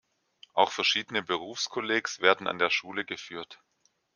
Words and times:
Auch 0.55 0.71
verschiedene 0.71 1.21
Berufskollegs 1.21 2.21
werden 2.21 2.47
an 2.47 2.57
der 2.57 2.71
Schule 2.71 3.05
geführt. 3.05 3.61